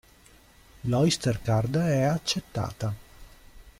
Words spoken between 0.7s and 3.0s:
L'Oyster Card è accettata.